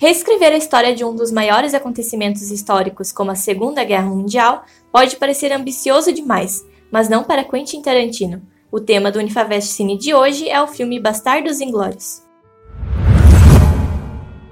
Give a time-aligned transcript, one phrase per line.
[0.00, 5.16] Reescrever a história de um dos maiores acontecimentos históricos, como a Segunda Guerra Mundial, pode
[5.16, 8.40] parecer ambicioso demais, mas não para Quentin Tarantino.
[8.70, 12.27] O tema do Unifavest Cine de hoje é o filme Bastardos Inglórios.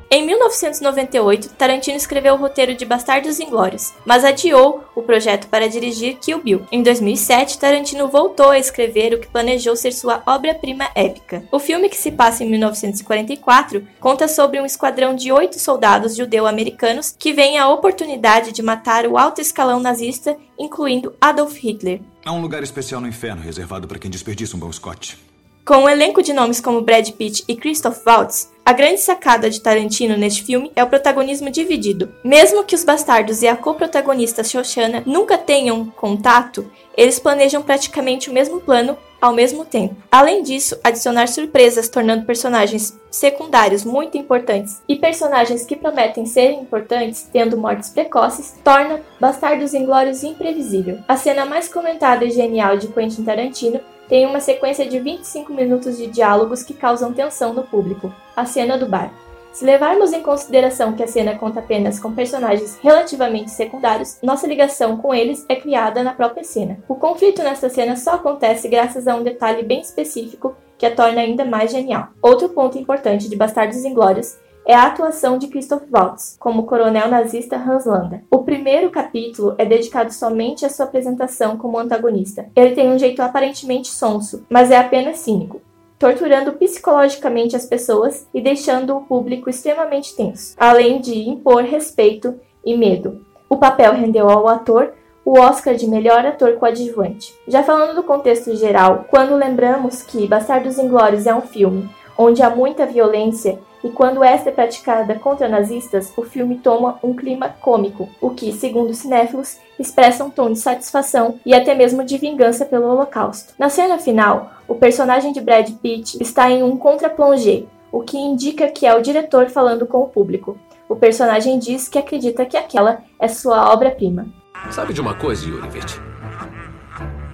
[0.08, 6.18] Em 1998, Tarantino escreveu o roteiro de Bastardos Inglórios, mas adiou o projeto para dirigir
[6.18, 6.66] Kill Bill.
[6.70, 11.42] Em 2007, Tarantino voltou a escrever o que planejou ser sua obra-prima épica.
[11.50, 17.14] O filme, que se passa em 1944, conta sobre um esquadrão de oito soldados judeu-americanos
[17.18, 22.00] que veem a oportunidade de matar o alto escalão nazista, incluindo Adolf Hitler.
[22.24, 25.18] Há um lugar especial no inferno reservado para quem desperdiça um bom Scott.
[25.64, 29.60] Com um elenco de nomes como Brad Pitt e Christoph Waltz, a grande sacada de
[29.60, 32.12] Tarantino neste filme é o protagonismo dividido.
[32.24, 38.32] Mesmo que os bastardos e a co-protagonista Shoshana nunca tenham contato, eles planejam praticamente o
[38.32, 39.94] mesmo plano ao mesmo tempo.
[40.10, 47.28] Além disso, adicionar surpresas, tornando personagens secundários muito importantes e personagens que prometem ser importantes,
[47.32, 50.98] tendo mortes precoces, torna Bastardos Inglórios imprevisível.
[51.06, 55.96] A cena mais comentada e genial de Quentin Tarantino tem uma sequência de 25 minutos
[55.96, 59.12] de diálogos que causam tensão no público, a cena do bar.
[59.52, 64.98] Se levarmos em consideração que a cena conta apenas com personagens relativamente secundários, nossa ligação
[64.98, 66.78] com eles é criada na própria cena.
[66.86, 71.22] O conflito nesta cena só acontece graças a um detalhe bem específico que a torna
[71.22, 72.08] ainda mais genial.
[72.20, 74.36] Outro ponto importante de Bastardos Inglórios
[74.66, 78.22] é a atuação de Christoph Waltz como o coronel nazista Hans Landa.
[78.28, 82.46] O primeiro capítulo é dedicado somente à sua apresentação como antagonista.
[82.56, 85.62] Ele tem um jeito aparentemente sonso, mas é apenas cínico,
[85.98, 92.34] torturando psicologicamente as pessoas e deixando o público extremamente tenso, além de impor respeito
[92.64, 93.24] e medo.
[93.48, 94.92] O papel rendeu ao ator
[95.24, 97.34] o Oscar de melhor ator coadjuvante.
[97.48, 102.50] Já falando do contexto geral, quando lembramos que Bastardos Inglórios é um filme onde há
[102.50, 108.08] muita violência e quando esta é praticada contra nazistas, o filme toma um clima cômico,
[108.20, 112.64] o que, segundo os cinéfilos, expressa um tom de satisfação e até mesmo de vingança
[112.64, 113.54] pelo Holocausto.
[113.56, 118.66] Na cena final, o personagem de Brad Pitt está em um contraplongé, o que indica
[118.66, 120.58] que é o diretor falando com o público.
[120.88, 124.26] O personagem diz que acredita que aquela é sua obra-prima.
[124.70, 126.00] Sabe de uma coisa, Yurivit?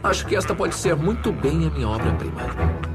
[0.02, 2.91] Acho que esta pode ser muito bem a minha obra-prima.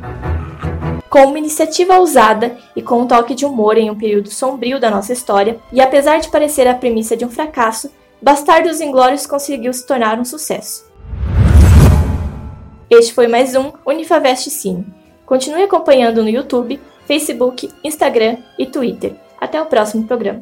[1.18, 4.92] Com uma iniciativa ousada e com um toque de humor em um período sombrio da
[4.92, 7.90] nossa história, e apesar de parecer a premissa de um fracasso,
[8.22, 10.86] Bastardos Inglórios conseguiu se tornar um sucesso.
[12.88, 14.86] Este foi mais um Unifavest Cine.
[15.26, 19.16] Continue acompanhando no YouTube, Facebook, Instagram e Twitter.
[19.42, 20.36] Até o próximo programa.